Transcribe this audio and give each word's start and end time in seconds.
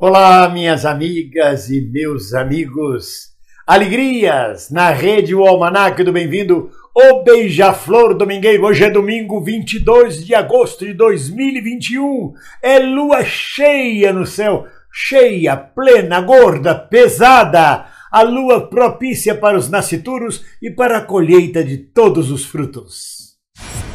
Olá, 0.00 0.48
minhas 0.48 0.86
amigas 0.86 1.70
e 1.70 1.80
meus 1.80 2.32
amigos. 2.32 3.30
Alegrias 3.66 4.70
na 4.70 4.90
rede 4.90 5.34
O 5.34 5.44
Almanac 5.44 6.04
do 6.04 6.12
Bem-vindo, 6.12 6.70
o 6.94 7.24
Beija-Flor 7.24 8.14
Domingueiro. 8.14 8.64
Hoje 8.64 8.84
é 8.84 8.90
domingo 8.90 9.42
22 9.42 10.24
de 10.24 10.36
agosto 10.36 10.86
de 10.86 10.94
2021. 10.94 12.32
É 12.62 12.78
lua 12.78 13.24
cheia 13.24 14.12
no 14.12 14.24
céu, 14.24 14.68
cheia, 14.92 15.56
plena, 15.56 16.20
gorda, 16.20 16.76
pesada. 16.76 17.86
A 18.08 18.22
lua 18.22 18.68
propícia 18.68 19.34
para 19.34 19.58
os 19.58 19.68
nascituros 19.68 20.44
e 20.62 20.70
para 20.70 20.98
a 20.98 21.04
colheita 21.04 21.64
de 21.64 21.76
todos 21.76 22.30
os 22.30 22.44
frutos. 22.44 23.36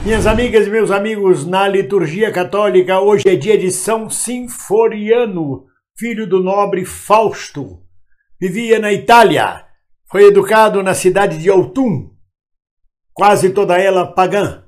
Minhas 0.04 0.27
amigas 0.27 0.67
e 0.67 0.70
meus 0.70 0.91
amigos, 0.91 1.47
na 1.47 1.65
liturgia 1.65 2.29
católica, 2.29 2.99
hoje 2.99 3.23
é 3.25 3.38
dia 3.38 3.57
de 3.57 3.71
São 3.71 4.09
Sinforiano 4.09 5.71
filho 5.96 6.28
do 6.28 6.41
nobre 6.41 6.86
Fausto. 6.86 7.83
Vivia 8.39 8.79
na 8.79 8.92
Itália. 8.92 9.64
Foi 10.10 10.25
educado 10.25 10.82
na 10.82 10.96
cidade 10.96 11.38
de 11.38 11.50
Autun, 11.50 12.10
quase 13.14 13.51
toda 13.51 13.78
ela 13.78 14.07
pagã. 14.07 14.64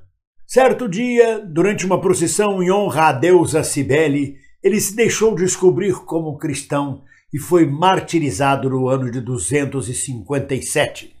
Certo 0.46 0.88
dia, 0.88 1.40
durante 1.40 1.84
uma 1.84 2.00
procissão 2.00 2.62
em 2.62 2.70
honra 2.70 3.08
à 3.08 3.12
deusa 3.12 3.64
Cibele, 3.64 4.36
ele 4.62 4.80
se 4.80 4.94
deixou 4.94 5.34
descobrir 5.34 5.94
como 6.04 6.38
cristão 6.38 7.02
e 7.32 7.38
foi 7.38 7.66
martirizado 7.66 8.70
no 8.70 8.88
ano 8.88 9.10
de 9.10 9.20
257. 9.20 11.14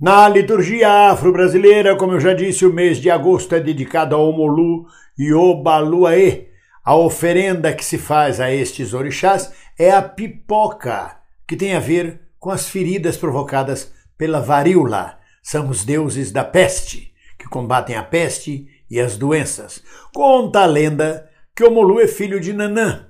Na 0.00 0.28
liturgia 0.28 1.10
afro-brasileira, 1.10 1.96
como 1.96 2.12
eu 2.12 2.20
já 2.20 2.32
disse, 2.32 2.64
o 2.64 2.72
mês 2.72 2.98
de 2.98 3.10
agosto 3.10 3.54
é 3.54 3.60
dedicado 3.60 4.14
ao 4.14 4.28
Omolu 4.28 4.86
e 5.18 5.32
Obaluaê, 5.32 6.46
a 6.86 6.94
oferenda 6.94 7.74
que 7.74 7.84
se 7.84 7.98
faz 7.98 8.38
a 8.38 8.48
estes 8.54 8.94
orixás 8.94 9.52
é 9.76 9.90
a 9.90 10.00
pipoca, 10.00 11.16
que 11.44 11.56
tem 11.56 11.74
a 11.74 11.80
ver 11.80 12.20
com 12.38 12.48
as 12.48 12.68
feridas 12.68 13.16
provocadas 13.16 13.92
pela 14.16 14.40
varíola. 14.40 15.18
São 15.42 15.68
os 15.68 15.84
deuses 15.84 16.30
da 16.30 16.44
peste, 16.44 17.12
que 17.36 17.48
combatem 17.48 17.96
a 17.96 18.04
peste 18.04 18.68
e 18.88 19.00
as 19.00 19.16
doenças. 19.16 19.82
Conta 20.14 20.60
a 20.60 20.66
lenda 20.66 21.28
que 21.56 21.64
Omolu 21.64 22.00
é 22.00 22.06
filho 22.06 22.38
de 22.38 22.52
Nanã, 22.52 23.08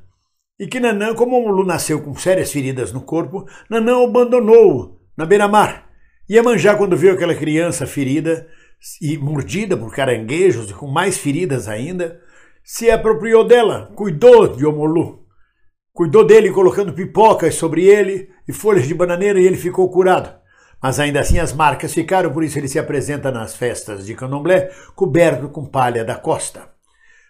e 0.58 0.66
que 0.66 0.80
Nanã, 0.80 1.14
como 1.14 1.36
Omolu 1.36 1.62
nasceu 1.62 2.00
com 2.00 2.16
sérias 2.16 2.50
feridas 2.50 2.92
no 2.92 3.02
corpo, 3.02 3.44
Nanã 3.69 3.98
o 3.98 4.04
abandonou 4.04 5.02
na 5.14 5.27
beira-mar. 5.27 5.91
E 6.27 6.34
Iemanjá, 6.34 6.77
quando 6.77 6.97
viu 6.97 7.12
aquela 7.12 7.34
criança 7.34 7.86
ferida 7.86 8.48
e 9.02 9.19
mordida 9.19 9.77
por 9.77 9.94
caranguejos 9.94 10.70
e 10.70 10.72
com 10.72 10.86
mais 10.86 11.19
feridas 11.19 11.69
ainda, 11.69 12.22
se 12.69 12.91
apropriou 12.91 13.47
dela, 13.47 13.92
cuidou 13.95 14.48
de 14.48 14.67
Omolu. 14.67 15.25
Cuidou 15.92 16.27
dele 16.27 16.50
colocando 16.50 16.92
pipocas 16.92 17.55
sobre 17.55 17.84
ele 17.84 18.28
e 18.47 18.53
folhas 18.53 18.89
de 18.89 18.92
bananeira 18.92 19.41
e 19.41 19.47
ele 19.47 19.56
ficou 19.56 19.89
curado. 19.89 20.34
Mas 20.83 20.98
ainda 20.98 21.20
assim 21.20 21.39
as 21.39 21.53
marcas 21.53 21.94
ficaram, 21.94 22.33
por 22.33 22.42
isso 22.42 22.59
ele 22.59 22.67
se 22.67 22.77
apresenta 22.77 23.31
nas 23.31 23.55
festas 23.55 24.05
de 24.05 24.17
candomblé 24.17 24.72
coberto 24.97 25.48
com 25.48 25.64
palha 25.64 26.05
da 26.05 26.17
costa. 26.17 26.69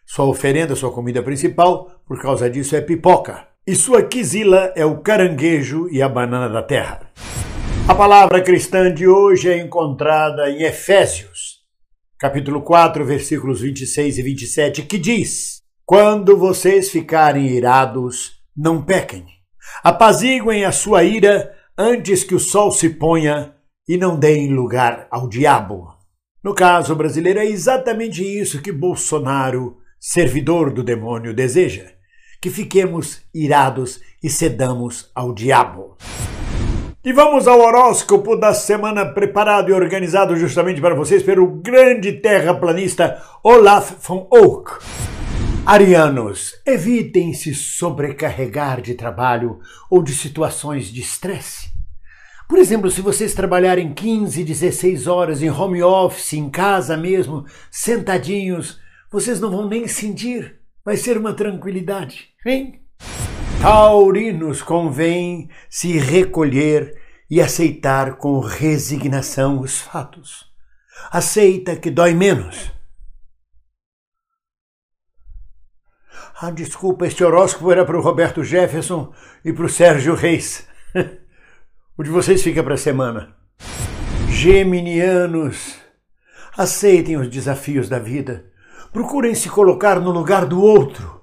Sua 0.06 0.24
oferenda, 0.24 0.74
sua 0.74 0.90
comida 0.90 1.22
principal, 1.22 1.90
por 2.08 2.18
causa 2.18 2.48
disso, 2.48 2.74
é 2.74 2.80
pipoca. 2.80 3.46
E 3.66 3.74
sua 3.74 4.02
quizila 4.02 4.72
é 4.74 4.86
o 4.86 5.02
caranguejo 5.02 5.86
e 5.90 6.00
a 6.00 6.08
banana 6.08 6.48
da 6.48 6.62
terra. 6.62 7.10
A 7.86 7.94
palavra 7.94 8.40
cristã 8.40 8.92
de 8.92 9.06
hoje 9.06 9.50
é 9.50 9.58
encontrada 9.58 10.48
em 10.48 10.62
Efésios, 10.62 11.55
capítulo 12.18 12.62
4, 12.62 13.04
versículos 13.04 13.60
26 13.60 14.18
e 14.18 14.22
27, 14.22 14.82
que 14.82 14.98
diz: 14.98 15.62
Quando 15.84 16.36
vocês 16.36 16.90
ficarem 16.90 17.46
irados, 17.46 18.40
não 18.56 18.82
pequem. 18.82 19.26
Apaziguem 19.82 20.64
a 20.64 20.72
sua 20.72 21.04
ira 21.04 21.54
antes 21.76 22.24
que 22.24 22.34
o 22.34 22.40
sol 22.40 22.70
se 22.72 22.90
ponha 22.90 23.54
e 23.88 23.96
não 23.96 24.18
deem 24.18 24.48
lugar 24.52 25.06
ao 25.10 25.28
diabo. 25.28 25.94
No 26.42 26.54
caso 26.54 26.94
brasileiro, 26.94 27.40
é 27.40 27.46
exatamente 27.46 28.22
isso 28.22 28.62
que 28.62 28.72
Bolsonaro, 28.72 29.78
servidor 30.00 30.72
do 30.72 30.82
demônio, 30.82 31.34
deseja: 31.34 31.92
que 32.40 32.50
fiquemos 32.50 33.22
irados 33.34 34.00
e 34.22 34.30
cedamos 34.30 35.10
ao 35.14 35.34
diabo. 35.34 35.96
E 37.06 37.12
vamos 37.12 37.46
ao 37.46 37.60
horóscopo 37.60 38.34
da 38.34 38.52
semana 38.52 39.06
preparado 39.06 39.70
e 39.70 39.72
organizado 39.72 40.34
justamente 40.34 40.80
para 40.80 40.92
vocês 40.92 41.22
pelo 41.22 41.46
grande 41.46 42.14
terraplanista 42.14 43.22
Olaf 43.44 43.92
von 44.04 44.26
Oak. 44.28 44.84
Arianos, 45.64 46.60
evitem 46.66 47.32
se 47.32 47.54
sobrecarregar 47.54 48.80
de 48.80 48.94
trabalho 48.94 49.60
ou 49.88 50.02
de 50.02 50.12
situações 50.12 50.86
de 50.86 51.00
estresse. 51.00 51.70
Por 52.48 52.58
exemplo, 52.58 52.90
se 52.90 53.00
vocês 53.00 53.34
trabalharem 53.34 53.94
15, 53.94 54.42
16 54.42 55.06
horas 55.06 55.40
em 55.40 55.48
home 55.48 55.84
office, 55.84 56.32
em 56.32 56.50
casa 56.50 56.96
mesmo, 56.96 57.44
sentadinhos, 57.70 58.80
vocês 59.12 59.38
não 59.38 59.52
vão 59.52 59.68
nem 59.68 59.86
sentir. 59.86 60.56
Vai 60.84 60.96
ser 60.96 61.16
uma 61.16 61.32
tranquilidade, 61.32 62.30
hein? 62.44 62.84
Taurinos 63.68 64.62
convém 64.62 65.50
se 65.68 65.98
recolher 65.98 66.96
e 67.28 67.40
aceitar 67.40 68.16
com 68.16 68.38
resignação 68.38 69.58
os 69.58 69.80
fatos. 69.80 70.44
Aceita 71.10 71.74
que 71.74 71.90
dói 71.90 72.14
menos. 72.14 72.72
Ah, 76.40 76.52
desculpa, 76.52 77.08
este 77.08 77.24
horóscopo 77.24 77.72
era 77.72 77.84
para 77.84 77.98
o 77.98 78.00
Roberto 78.00 78.44
Jefferson 78.44 79.12
e 79.44 79.52
para 79.52 79.66
o 79.66 79.68
Sérgio 79.68 80.14
Reis. 80.14 80.68
o 81.98 82.04
de 82.04 82.10
vocês 82.10 82.40
fica 82.44 82.62
para 82.62 82.74
a 82.74 82.78
semana. 82.78 83.34
Geminianos, 84.28 85.76
aceitem 86.56 87.16
os 87.16 87.28
desafios 87.28 87.88
da 87.88 87.98
vida. 87.98 88.48
Procurem 88.92 89.34
se 89.34 89.50
colocar 89.50 89.98
no 89.98 90.12
lugar 90.12 90.46
do 90.46 90.62
outro. 90.62 91.15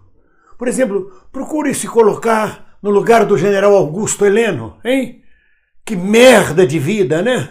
Por 0.57 0.67
exemplo, 0.67 1.11
procurem 1.31 1.73
se 1.73 1.87
colocar 1.87 2.77
no 2.81 2.89
lugar 2.89 3.25
do 3.25 3.37
general 3.37 3.75
Augusto 3.75 4.25
Heleno, 4.25 4.77
hein? 4.83 5.21
Que 5.85 5.95
merda 5.95 6.65
de 6.65 6.79
vida, 6.79 7.21
né? 7.21 7.49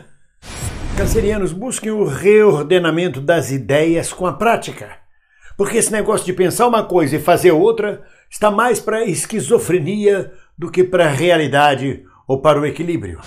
Cancerianos, 0.97 1.53
busquem 1.53 1.91
o 1.91 2.05
reordenamento 2.05 3.21
das 3.21 3.51
ideias 3.51 4.13
com 4.13 4.27
a 4.27 4.33
prática. 4.33 4.91
Porque 5.57 5.79
esse 5.79 5.93
negócio 5.93 6.27
de 6.27 6.33
pensar 6.33 6.67
uma 6.67 6.85
coisa 6.85 7.17
e 7.17 7.21
fazer 7.21 7.53
outra 7.53 8.03
está 8.31 8.51
mais 8.51 8.81
para 8.81 9.05
esquizofrenia 9.05 10.33
do 10.57 10.71
que 10.71 10.85
para 10.85 11.07
a 11.07 11.11
realidade 11.11 12.05
ou 12.27 12.41
para 12.41 12.61
o 12.61 12.67
equilíbrio. 12.67 13.21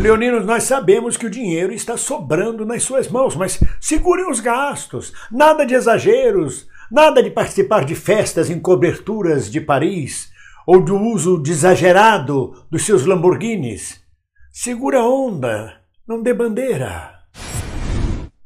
Leoninos, 0.00 0.44
nós 0.44 0.64
sabemos 0.64 1.16
que 1.16 1.26
o 1.26 1.30
dinheiro 1.30 1.72
está 1.72 1.96
sobrando 1.96 2.66
nas 2.66 2.82
suas 2.82 3.08
mãos, 3.08 3.36
mas 3.36 3.60
segurem 3.80 4.28
os 4.28 4.40
gastos, 4.40 5.12
nada 5.30 5.64
de 5.64 5.74
exageros, 5.74 6.66
Nada 6.94 7.20
de 7.20 7.28
participar 7.28 7.84
de 7.84 7.96
festas 7.96 8.48
em 8.48 8.60
coberturas 8.60 9.50
de 9.50 9.60
Paris 9.60 10.30
ou 10.64 10.80
do 10.80 10.96
uso 10.96 11.42
exagerado 11.44 12.64
dos 12.70 12.86
seus 12.86 13.04
Lamborghinis. 13.04 14.00
Segura 14.52 15.00
a 15.00 15.08
onda, 15.08 15.74
não 16.06 16.22
dê 16.22 16.32
bandeira. 16.32 17.18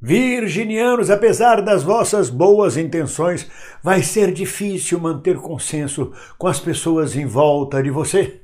Virginianos, 0.01 1.11
apesar 1.11 1.61
das 1.61 1.83
vossas 1.83 2.31
boas 2.31 2.79
intenções, 2.79 3.47
vai 3.83 4.03
ser 4.03 4.33
difícil 4.33 4.99
manter 4.99 5.37
consenso 5.37 6.11
com 6.39 6.47
as 6.47 6.59
pessoas 6.59 7.15
em 7.15 7.27
volta 7.27 7.83
de 7.83 7.91
você. 7.91 8.41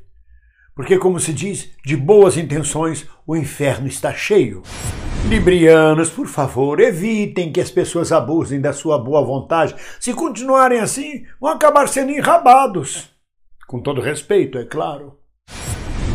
Porque, 0.76 0.98
como 0.98 1.18
se 1.18 1.32
diz, 1.32 1.70
de 1.82 1.96
boas 1.96 2.36
intenções 2.36 3.06
o 3.26 3.34
inferno 3.34 3.86
está 3.86 4.12
cheio. 4.12 4.62
Librianos, 5.28 6.10
por 6.10 6.26
favor, 6.26 6.78
evitem 6.80 7.50
que 7.50 7.60
as 7.60 7.70
pessoas 7.70 8.12
abusem 8.12 8.60
da 8.60 8.74
sua 8.74 8.98
boa 8.98 9.24
vontade. 9.24 9.74
Se 9.98 10.12
continuarem 10.12 10.80
assim, 10.80 11.24
vão 11.40 11.50
acabar 11.50 11.88
sendo 11.88 12.12
enrabados. 12.12 13.10
Com 13.66 13.80
todo 13.80 14.02
respeito, 14.02 14.58
é 14.58 14.64
claro. 14.64 15.18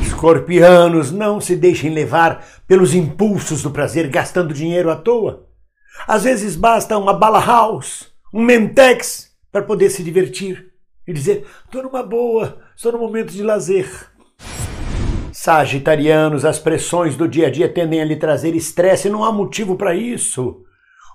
Escorpianos, 0.03 1.11
não 1.11 1.41
se 1.41 1.55
deixem 1.55 1.91
levar 1.91 2.45
pelos 2.67 2.93
impulsos 2.93 3.63
do 3.63 3.71
prazer 3.71 4.07
gastando 4.09 4.53
dinheiro 4.53 4.91
à 4.91 4.95
toa. 4.95 5.47
Às 6.07 6.23
vezes 6.23 6.55
basta 6.55 6.97
uma 6.97 7.13
bala 7.13 7.43
house, 7.43 8.13
um 8.31 8.43
mentex 8.43 9.31
para 9.51 9.63
poder 9.63 9.89
se 9.89 10.03
divertir 10.03 10.71
e 11.07 11.11
dizer: 11.11 11.47
estou 11.65 11.81
numa 11.81 12.03
boa, 12.03 12.59
estou 12.75 12.91
no 12.91 12.99
momento 12.99 13.33
de 13.33 13.41
lazer. 13.41 13.89
Sagitarianos, 15.41 16.43
as 16.43 16.59
pressões 16.59 17.15
do 17.15 17.25
dia 17.25 17.47
a 17.47 17.49
dia 17.49 17.69
tendem 17.69 18.01
a 18.01 18.03
lhe 18.03 18.17
trazer 18.17 18.53
estresse 18.57 19.09
não 19.09 19.23
há 19.23 19.31
motivo 19.31 19.77
para 19.77 19.95
isso. 19.95 20.65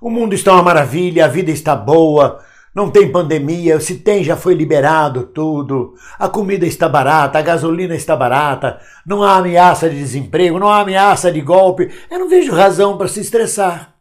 O 0.01 0.09
mundo 0.09 0.33
está 0.33 0.55
uma 0.55 0.63
maravilha, 0.63 1.27
a 1.27 1.29
vida 1.29 1.51
está 1.51 1.77
boa, 1.77 2.43
não 2.75 2.91
tem 2.91 3.13
pandemia, 3.13 3.79
se 3.81 3.97
tem 3.97 4.25
já 4.25 4.35
foi 4.35 4.55
liberado 4.55 5.25
tudo, 5.25 5.93
a 6.19 6.27
comida 6.27 6.65
está 6.65 6.89
barata, 6.89 7.39
a 7.39 7.43
gasolina 7.43 7.95
está 7.95 8.17
barata, 8.17 8.81
não 9.07 9.23
há 9.23 9.37
ameaça 9.37 9.91
de 9.91 9.99
desemprego, 9.99 10.59
não 10.59 10.71
há 10.71 10.81
ameaça 10.81 11.31
de 11.31 11.43
golpe. 11.43 11.91
Eu 12.11 12.19
não 12.19 12.27
vejo 12.27 12.51
razão 12.51 12.97
para 12.97 13.09
se 13.09 13.21
estressar. 13.21 13.93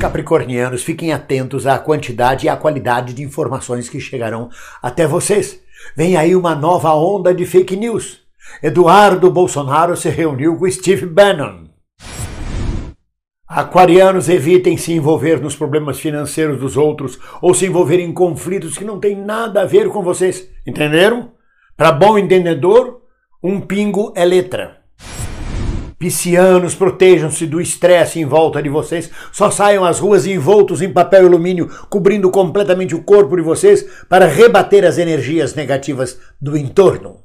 Capricornianos, 0.00 0.82
fiquem 0.82 1.12
atentos 1.12 1.64
à 1.64 1.78
quantidade 1.78 2.46
e 2.46 2.48
à 2.48 2.56
qualidade 2.56 3.14
de 3.14 3.22
informações 3.22 3.88
que 3.88 4.00
chegarão 4.00 4.50
até 4.82 5.06
vocês. 5.06 5.60
Vem 5.96 6.16
aí 6.16 6.34
uma 6.34 6.56
nova 6.56 6.92
onda 6.92 7.32
de 7.32 7.46
fake 7.46 7.76
news. 7.76 8.21
Eduardo 8.60 9.30
Bolsonaro 9.30 9.96
se 9.96 10.08
reuniu 10.08 10.56
com 10.56 10.68
Steve 10.68 11.06
Bannon. 11.06 11.66
Aquarianos 13.48 14.28
evitem 14.28 14.76
se 14.76 14.92
envolver 14.92 15.40
nos 15.40 15.54
problemas 15.54 16.00
financeiros 16.00 16.58
dos 16.58 16.76
outros 16.76 17.18
ou 17.40 17.52
se 17.52 17.66
envolver 17.66 18.00
em 18.00 18.12
conflitos 18.12 18.78
que 18.78 18.84
não 18.84 18.98
têm 18.98 19.14
nada 19.14 19.60
a 19.60 19.66
ver 19.66 19.88
com 19.90 20.02
vocês. 20.02 20.48
Entenderam? 20.66 21.32
Para 21.76 21.92
bom 21.92 22.16
entendedor, 22.16 23.02
um 23.42 23.60
pingo 23.60 24.12
é 24.16 24.24
letra. 24.24 24.78
Piscianos, 25.98 26.74
protejam-se 26.74 27.46
do 27.46 27.60
estresse 27.60 28.18
em 28.18 28.24
volta 28.24 28.62
de 28.62 28.68
vocês. 28.68 29.10
Só 29.30 29.50
saiam 29.50 29.84
às 29.84 30.00
ruas 30.00 30.26
envoltos 30.26 30.82
em 30.82 30.92
papel 30.92 31.26
alumínio, 31.26 31.68
cobrindo 31.88 32.30
completamente 32.30 32.94
o 32.94 33.02
corpo 33.02 33.36
de 33.36 33.42
vocês 33.42 33.86
para 34.08 34.26
rebater 34.26 34.84
as 34.84 34.98
energias 34.98 35.54
negativas 35.54 36.18
do 36.40 36.56
entorno. 36.56 37.20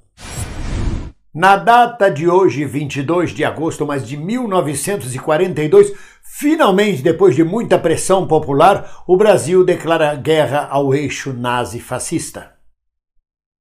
Na 1.38 1.56
data 1.56 2.10
de 2.10 2.28
hoje, 2.28 2.66
22 2.66 3.30
de 3.30 3.45
agosto, 3.45 3.86
mas 3.86 4.07
de 4.07 4.18
1942, 4.18 5.94
finalmente, 6.24 7.04
depois 7.04 7.36
de 7.36 7.44
muita 7.44 7.78
pressão 7.78 8.25
popular, 8.25 9.04
o 9.06 9.16
Brasil 9.16 9.63
declara 9.63 10.16
guerra 10.16 10.68
ao 10.68 10.95
eixo 10.95 11.31
nazi-fascista. 11.31 12.54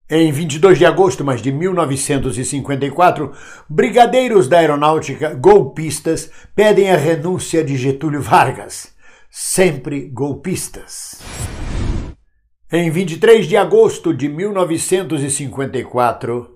Em 0.09 0.33
22 0.33 0.79
de 0.79 0.87
agosto, 0.87 1.23
mas 1.23 1.43
de 1.43 1.53
1954, 1.53 3.33
brigadeiros 3.69 4.49
da 4.49 4.61
aeronáutica 4.61 5.35
golpistas 5.35 6.31
pedem 6.55 6.91
a 6.91 6.97
renúncia 6.97 7.63
de 7.63 7.77
Getúlio 7.77 8.23
Vargas, 8.23 8.95
sempre 9.31 10.09
golpistas. 10.09 11.21
Em 12.73 12.91
23 12.91 13.47
de 13.47 13.59
agosto 13.59 14.15
de 14.15 14.31
1954, 14.31 16.56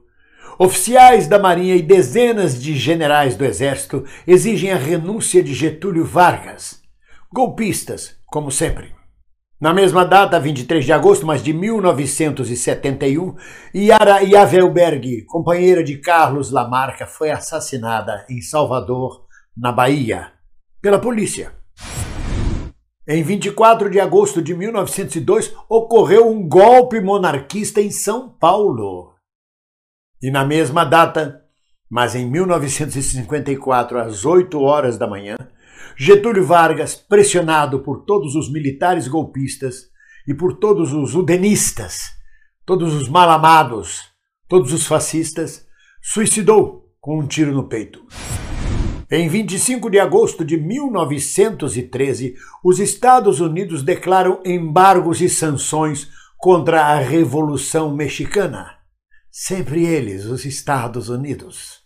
Oficiais 0.63 1.27
da 1.27 1.39
Marinha 1.39 1.75
e 1.75 1.81
dezenas 1.81 2.63
de 2.63 2.77
generais 2.77 3.35
do 3.35 3.47
Exército 3.47 4.05
exigem 4.27 4.71
a 4.71 4.77
renúncia 4.77 5.43
de 5.43 5.55
Getúlio 5.55 6.05
Vargas. 6.05 6.83
Golpistas, 7.33 8.15
como 8.27 8.51
sempre. 8.51 8.93
Na 9.59 9.73
mesma 9.73 10.05
data, 10.05 10.39
23 10.39 10.85
de 10.85 10.93
agosto, 10.93 11.27
mas 11.27 11.43
de 11.43 11.55
1971, 11.55 13.37
Yara 13.75 14.21
Yavelberg, 14.21 15.25
companheira 15.25 15.83
de 15.83 15.97
Carlos 15.97 16.51
Lamarca, 16.51 17.07
foi 17.07 17.31
assassinada 17.31 18.27
em 18.29 18.43
Salvador, 18.43 19.25
na 19.57 19.73
Bahia, 19.73 20.31
pela 20.83 20.99
polícia. 20.99 21.55
Em 23.09 23.23
24 23.23 23.89
de 23.89 23.99
agosto 23.99 24.43
de 24.43 24.55
1902, 24.55 25.55
ocorreu 25.71 26.29
um 26.29 26.47
golpe 26.47 27.01
monarquista 27.01 27.81
em 27.81 27.91
São 27.91 28.29
Paulo. 28.29 29.20
E 30.23 30.31
na 30.31 30.45
mesma 30.45 30.85
data, 30.85 31.41
mas 31.89 32.15
em 32.15 32.31
1954, 32.31 33.99
às 33.99 34.27
8 34.27 34.61
horas 34.61 34.99
da 34.99 35.09
manhã, 35.09 35.37
Getúlio 35.97 36.45
Vargas, 36.45 36.95
pressionado 36.95 37.81
por 37.81 38.05
todos 38.05 38.35
os 38.35 38.53
militares 38.53 39.09
golpistas 39.09 39.87
e 40.29 40.35
por 40.35 40.59
todos 40.59 40.93
os 40.93 41.15
udenistas, 41.15 42.11
todos 42.67 42.93
os 42.93 43.09
malamados, 43.09 44.03
todos 44.47 44.75
os 44.75 44.87
fascistas, 44.87 45.67
suicidou 46.03 46.85
com 47.01 47.19
um 47.19 47.27
tiro 47.27 47.53
no 47.53 47.67
peito. 47.67 48.05
Em 49.11 49.27
25 49.27 49.89
de 49.89 49.99
agosto 49.99 50.45
de 50.45 50.59
1913, 50.59 52.35
os 52.63 52.79
Estados 52.79 53.41
Unidos 53.41 53.83
declaram 53.83 54.43
embargos 54.45 55.23
e 55.23 55.31
sanções 55.31 56.11
contra 56.37 56.85
a 56.85 56.97
Revolução 56.97 57.95
Mexicana 57.97 58.80
sempre 59.31 59.87
eles, 59.87 60.25
os 60.25 60.45
Estados 60.45 61.09
Unidos. 61.09 61.79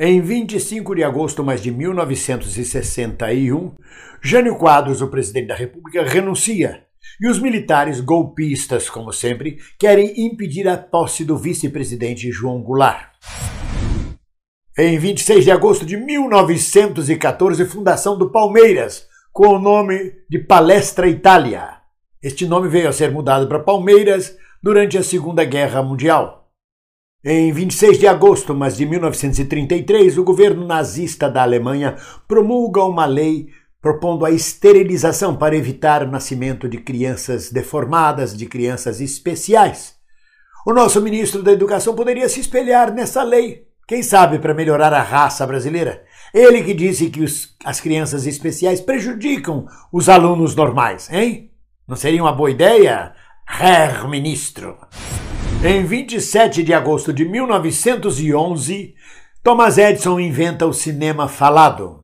Em 0.00 0.20
25 0.20 0.94
de 0.94 1.02
agosto 1.02 1.42
mais 1.42 1.62
de 1.62 1.70
1961, 1.70 3.74
Jânio 4.22 4.56
Quadros, 4.56 5.02
o 5.02 5.08
presidente 5.08 5.48
da 5.48 5.54
República, 5.54 6.04
renuncia 6.04 6.84
e 7.20 7.28
os 7.28 7.40
militares 7.40 8.00
golpistas, 8.00 8.90
como 8.90 9.12
sempre, 9.12 9.58
querem 9.78 10.26
impedir 10.26 10.68
a 10.68 10.76
posse 10.76 11.24
do 11.24 11.36
vice-presidente 11.36 12.30
João 12.30 12.62
Goulart. 12.62 13.12
Em 14.76 14.98
26 14.98 15.44
de 15.44 15.50
agosto 15.50 15.84
de 15.84 15.96
1914, 15.96 17.64
fundação 17.64 18.16
do 18.16 18.30
Palmeiras, 18.30 19.08
com 19.32 19.48
o 19.48 19.58
nome 19.58 20.12
de 20.30 20.38
Palestra 20.38 21.08
Itália. 21.08 21.78
Este 22.22 22.46
nome 22.46 22.68
veio 22.68 22.88
a 22.88 22.92
ser 22.92 23.10
mudado 23.10 23.48
para 23.48 23.58
Palmeiras 23.58 24.36
durante 24.62 24.98
a 24.98 25.02
Segunda 25.02 25.44
Guerra 25.44 25.82
Mundial. 25.82 26.50
Em 27.24 27.52
26 27.52 27.98
de 27.98 28.06
agosto, 28.06 28.54
mas 28.54 28.76
de 28.76 28.86
1933, 28.86 30.18
o 30.18 30.24
governo 30.24 30.66
nazista 30.66 31.28
da 31.28 31.42
Alemanha 31.42 31.96
promulga 32.26 32.84
uma 32.84 33.06
lei 33.06 33.48
propondo 33.80 34.24
a 34.24 34.30
esterilização 34.30 35.36
para 35.36 35.56
evitar 35.56 36.02
o 36.02 36.10
nascimento 36.10 36.68
de 36.68 36.78
crianças 36.78 37.50
deformadas, 37.50 38.36
de 38.36 38.46
crianças 38.46 39.00
especiais. 39.00 39.96
O 40.66 40.72
nosso 40.72 41.00
ministro 41.00 41.42
da 41.42 41.52
Educação 41.52 41.94
poderia 41.94 42.28
se 42.28 42.40
espelhar 42.40 42.92
nessa 42.92 43.22
lei, 43.22 43.66
quem 43.86 44.02
sabe 44.02 44.38
para 44.38 44.54
melhorar 44.54 44.92
a 44.92 45.02
raça 45.02 45.46
brasileira. 45.46 46.04
Ele 46.34 46.62
que 46.62 46.74
disse 46.74 47.08
que 47.08 47.22
os, 47.22 47.56
as 47.64 47.80
crianças 47.80 48.26
especiais 48.26 48.80
prejudicam 48.80 49.66
os 49.92 50.08
alunos 50.08 50.54
normais, 50.54 51.08
hein? 51.10 51.50
Não 51.86 51.96
seria 51.96 52.22
uma 52.22 52.32
boa 52.32 52.50
ideia 52.50 53.14
Herr 53.50 54.06
Ministro. 54.08 54.76
Em 55.64 55.84
27 55.84 56.62
de 56.62 56.72
agosto 56.72 57.12
de 57.12 57.24
1911, 57.24 58.94
Thomas 59.42 59.76
Edison 59.78 60.20
inventa 60.20 60.64
o 60.64 60.72
cinema 60.72 61.26
falado. 61.26 61.98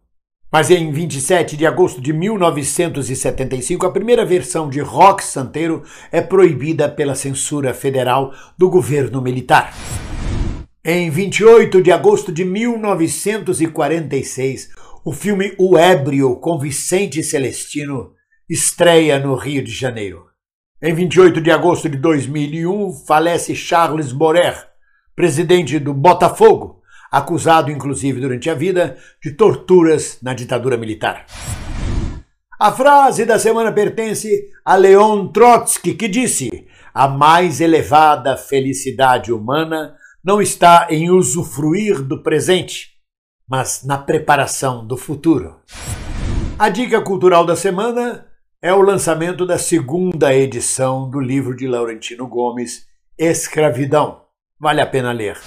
Mas 0.50 0.68
em 0.70 0.90
27 0.90 1.56
de 1.56 1.64
agosto 1.64 2.00
de 2.00 2.12
1975, 2.12 3.86
a 3.86 3.92
primeira 3.92 4.24
versão 4.24 4.68
de 4.68 4.80
Rock 4.80 5.22
Santeiro 5.22 5.84
é 6.10 6.20
proibida 6.20 6.88
pela 6.88 7.14
censura 7.14 7.72
federal 7.72 8.34
do 8.58 8.68
governo 8.68 9.22
militar. 9.22 9.72
Em 10.84 11.08
28 11.08 11.80
de 11.82 11.92
agosto 11.92 12.32
de 12.32 12.44
1946, 12.44 14.70
o 15.04 15.12
filme 15.12 15.54
O 15.56 15.78
Ébrio 15.78 16.34
com 16.36 16.58
Vicente 16.58 17.22
Celestino 17.22 18.10
estreia 18.48 19.20
no 19.20 19.36
Rio 19.36 19.62
de 19.62 19.70
Janeiro. 19.70 20.33
Em 20.86 20.92
28 20.92 21.40
de 21.40 21.50
agosto 21.50 21.88
de 21.88 21.96
2001, 21.96 22.92
falece 23.06 23.56
Charles 23.56 24.12
Borer, 24.12 24.54
presidente 25.16 25.78
do 25.78 25.94
Botafogo, 25.94 26.82
acusado 27.10 27.70
inclusive 27.70 28.20
durante 28.20 28.50
a 28.50 28.54
vida 28.54 28.98
de 29.22 29.30
torturas 29.30 30.18
na 30.22 30.34
ditadura 30.34 30.76
militar. 30.76 31.24
A 32.60 32.70
frase 32.70 33.24
da 33.24 33.38
semana 33.38 33.72
pertence 33.72 34.50
a 34.62 34.76
Leon 34.76 35.28
Trotsky, 35.28 35.94
que 35.94 36.06
disse: 36.06 36.68
A 36.92 37.08
mais 37.08 37.62
elevada 37.62 38.36
felicidade 38.36 39.32
humana 39.32 39.96
não 40.22 40.42
está 40.42 40.88
em 40.90 41.10
usufruir 41.10 42.02
do 42.02 42.22
presente, 42.22 42.90
mas 43.48 43.84
na 43.86 43.96
preparação 43.96 44.86
do 44.86 44.98
futuro. 44.98 45.56
A 46.58 46.68
dica 46.68 47.00
cultural 47.00 47.46
da 47.46 47.56
semana 47.56 48.26
é 48.64 48.72
o 48.72 48.80
lançamento 48.80 49.44
da 49.44 49.58
segunda 49.58 50.34
edição 50.34 51.10
do 51.10 51.20
livro 51.20 51.54
de 51.54 51.68
Laurentino 51.68 52.26
Gomes, 52.26 52.86
Escravidão. 53.18 54.22
Vale 54.58 54.80
a 54.80 54.86
pena 54.86 55.12
ler. 55.12 55.38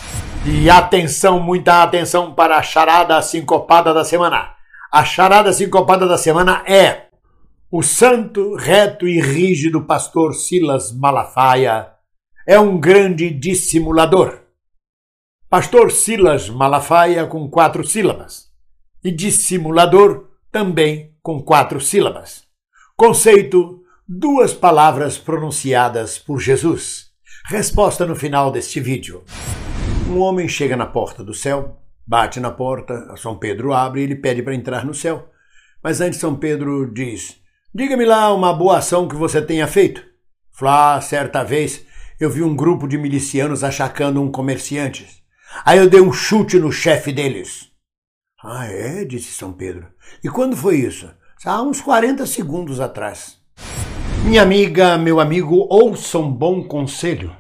E 0.46 0.70
atenção, 0.70 1.40
muita 1.40 1.82
atenção 1.82 2.36
para 2.36 2.58
a 2.58 2.62
charada 2.62 3.20
sincopada 3.24 3.92
da 3.92 4.06
semana. 4.06 4.54
A 4.92 5.04
charada 5.04 5.52
sincopada 5.52 6.06
da 6.06 6.16
semana 6.16 6.64
é 6.68 7.08
o 7.72 7.82
santo, 7.82 8.54
reto 8.54 9.08
e 9.08 9.20
rígido 9.20 9.84
pastor 9.84 10.36
Silas 10.36 10.96
Malafaia 10.96 11.92
é 12.46 12.60
um 12.60 12.80
grande 12.80 13.32
dissimulador. 13.32 14.42
Pastor 15.50 15.90
Silas 15.90 16.52
Malafaia 16.52 17.26
com 17.26 17.50
quatro 17.50 17.84
sílabas 17.84 18.52
e 19.04 19.10
dissimulador 19.10 20.28
também 20.52 21.16
com 21.24 21.42
quatro 21.42 21.82
sílabas. 21.82 22.47
Conceito: 23.00 23.84
duas 24.08 24.56
palavras 24.56 25.20
pronunciadas 25.20 26.18
por 26.18 26.40
Jesus. 26.40 27.12
Resposta 27.46 28.08
no 28.08 28.16
final 28.16 28.52
deste 28.52 28.80
vídeo. 28.80 29.24
Um 30.10 30.18
homem 30.18 30.50
chega 30.50 30.76
na 30.76 30.88
porta 30.88 31.24
do 31.24 31.32
céu, 31.32 31.80
bate 32.08 32.40
na 32.40 32.50
porta, 32.50 33.16
São 33.16 33.38
Pedro 33.38 33.72
abre 33.72 34.02
e 34.02 34.04
ele 34.04 34.16
pede 34.16 34.42
para 34.42 34.56
entrar 34.56 34.84
no 34.84 34.96
céu. 34.96 35.30
Mas 35.84 36.02
antes 36.02 36.20
São 36.20 36.36
Pedro 36.36 36.92
diz: 36.92 37.40
Diga-me 37.72 38.04
lá 38.04 38.34
uma 38.34 38.52
boa 38.52 38.80
ação 38.80 39.08
que 39.08 39.16
você 39.16 39.44
tenha 39.44 39.68
feito. 39.68 40.04
Flá, 40.52 41.00
certa 41.00 41.44
vez 41.44 41.86
eu 42.20 42.32
vi 42.32 42.42
um 42.42 42.56
grupo 42.56 42.88
de 42.88 42.98
milicianos 42.98 43.64
achacando 43.64 44.24
um 44.24 44.32
comerciante. 44.32 45.08
Aí 45.64 45.78
eu 45.78 45.88
dei 45.88 46.02
um 46.02 46.12
chute 46.12 46.58
no 46.58 46.72
chefe 46.72 47.14
deles. 47.14 47.72
Ah, 48.44 48.66
é? 48.66 49.06
disse 49.06 49.34
São 49.34 49.54
Pedro. 49.54 49.86
E 50.24 50.30
quando 50.30 50.58
foi 50.58 50.78
isso? 50.78 51.08
Há 51.46 51.62
uns 51.62 51.82
40 51.82 52.26
segundos 52.26 52.80
atrás. 52.80 53.38
Minha 54.24 54.42
amiga, 54.42 54.98
meu 54.98 55.20
amigo, 55.20 55.68
ouça 55.70 56.18
um 56.18 56.32
bom 56.32 56.64
conselho. 56.64 57.36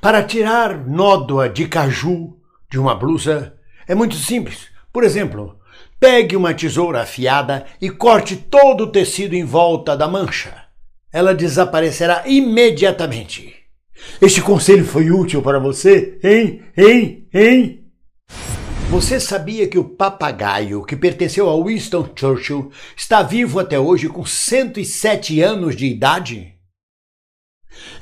Para 0.00 0.22
tirar 0.22 0.86
nódoa 0.86 1.48
de 1.48 1.66
caju 1.66 2.36
de 2.70 2.78
uma 2.78 2.94
blusa 2.94 3.54
é 3.86 3.94
muito 3.94 4.16
simples. 4.16 4.68
Por 4.92 5.04
exemplo, 5.04 5.58
pegue 5.98 6.36
uma 6.36 6.54
tesoura 6.54 7.02
afiada 7.02 7.64
e 7.80 7.88
corte 7.88 8.36
todo 8.36 8.84
o 8.84 8.92
tecido 8.92 9.34
em 9.34 9.44
volta 9.44 9.96
da 9.96 10.08
mancha. 10.08 10.66
Ela 11.12 11.34
desaparecerá 11.34 12.24
imediatamente. 12.26 13.54
Este 14.20 14.40
conselho 14.40 14.84
foi 14.84 15.10
útil 15.10 15.42
para 15.42 15.58
você, 15.58 16.18
hein? 16.22 16.62
Hein? 16.76 17.28
Hein? 17.32 17.81
Você 18.92 19.18
sabia 19.18 19.66
que 19.66 19.78
o 19.78 19.84
papagaio, 19.84 20.84
que 20.84 20.94
pertenceu 20.94 21.48
a 21.48 21.56
Winston 21.56 22.10
Churchill, 22.14 22.70
está 22.94 23.22
vivo 23.22 23.58
até 23.58 23.78
hoje 23.78 24.06
com 24.06 24.22
107 24.22 25.40
anos 25.40 25.74
de 25.74 25.86
idade? 25.86 26.56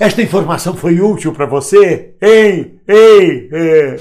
Esta 0.01 0.21
informação 0.21 0.75
foi 0.75 1.01
útil 1.01 1.33
para 1.33 1.47
você? 1.47 2.17
Ei, 2.21 2.81
ei, 2.89 3.49
ei. 3.53 4.01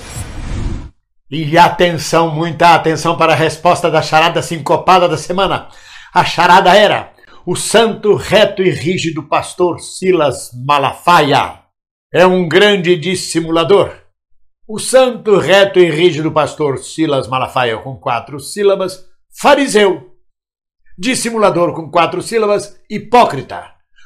E 1.29 1.55
atenção, 1.59 2.33
muita 2.33 2.73
atenção 2.73 3.15
para 3.15 3.33
a 3.33 3.35
resposta 3.35 3.91
da 3.91 4.01
charada 4.01 4.41
sincopada 4.41 5.07
da 5.07 5.15
semana. 5.15 5.69
A 6.11 6.25
charada 6.25 6.75
era: 6.75 7.13
o 7.45 7.55
santo, 7.55 8.15
reto 8.15 8.63
e 8.63 8.71
rígido 8.71 9.21
pastor 9.21 9.79
Silas 9.79 10.49
Malafaia 10.65 11.59
é 12.11 12.25
um 12.25 12.49
grande 12.49 12.95
dissimulador. 12.95 13.95
O 14.71 14.77
santo, 14.77 15.39
reto 15.39 15.79
e 15.79 15.89
rígido 15.89 16.31
pastor 16.31 16.77
Silas 16.77 17.27
Malafaia, 17.27 17.75
com 17.79 17.95
quatro 17.95 18.39
sílabas, 18.39 19.03
fariseu. 19.41 20.11
Dissimulador, 20.95 21.73
com 21.73 21.89
quatro 21.89 22.21
sílabas, 22.21 22.79
hipócrita. 22.87 23.63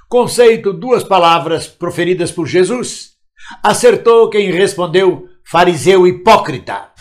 Conceito, 0.07 0.71
duas 0.71 1.03
palavras 1.03 1.67
proferidas 1.67 2.31
por 2.31 2.47
Jesus. 2.47 3.09
Acertou 3.61 4.29
quem 4.29 4.51
respondeu 4.51 5.27
fariseu 5.43 6.07
hipócrita. 6.07 6.91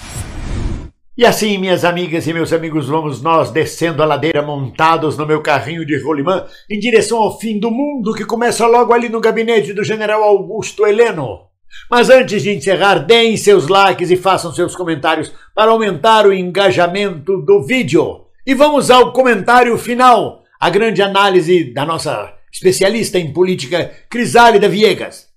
E 1.16 1.24
assim, 1.24 1.56
minhas 1.56 1.84
amigas 1.84 2.26
e 2.26 2.32
meus 2.32 2.52
amigos, 2.52 2.88
vamos 2.88 3.22
nós 3.22 3.52
descendo 3.52 4.02
a 4.02 4.06
ladeira 4.06 4.42
montados 4.42 5.16
no 5.16 5.24
meu 5.24 5.40
carrinho 5.40 5.86
de 5.86 6.02
rolimã 6.02 6.48
em 6.68 6.80
direção 6.80 7.18
ao 7.18 7.38
fim 7.38 7.60
do 7.60 7.70
mundo 7.70 8.12
que 8.12 8.24
começa 8.24 8.66
logo 8.66 8.92
ali 8.92 9.08
no 9.08 9.20
gabinete 9.20 9.72
do 9.72 9.84
general 9.84 10.24
Augusto 10.24 10.84
Heleno. 10.84 11.51
Mas 11.90 12.10
antes 12.10 12.42
de 12.42 12.50
encerrar, 12.50 12.98
deem 13.00 13.36
seus 13.36 13.68
likes 13.68 14.10
e 14.10 14.16
façam 14.16 14.52
seus 14.52 14.74
comentários 14.74 15.32
para 15.54 15.70
aumentar 15.70 16.26
o 16.26 16.32
engajamento 16.32 17.42
do 17.42 17.62
vídeo. 17.62 18.26
E 18.46 18.54
vamos 18.54 18.90
ao 18.90 19.12
comentário 19.12 19.76
final, 19.78 20.42
a 20.58 20.70
grande 20.70 21.02
análise 21.02 21.72
da 21.72 21.84
nossa 21.84 22.34
especialista 22.52 23.18
em 23.18 23.32
política, 23.32 23.92
Crisálida 24.10 24.68
Viegas. 24.68 25.28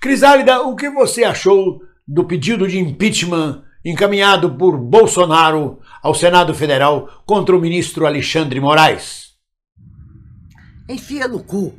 Crisálida, 0.00 0.62
o 0.62 0.76
que 0.76 0.88
você 0.90 1.24
achou 1.24 1.80
do 2.06 2.24
pedido 2.24 2.66
de 2.66 2.78
impeachment 2.78 3.62
encaminhado 3.84 4.54
por 4.56 4.76
Bolsonaro 4.76 5.78
ao 6.02 6.14
Senado 6.14 6.54
Federal 6.54 7.22
contra 7.26 7.56
o 7.56 7.60
ministro 7.60 8.06
Alexandre 8.06 8.60
Moraes? 8.60 9.30
Enfia 10.88 11.28
no 11.28 11.42
cu. 11.42 11.72